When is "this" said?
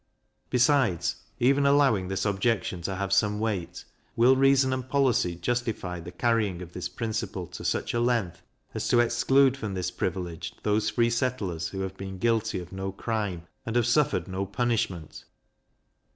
2.07-2.25, 6.73-6.89, 9.75-9.91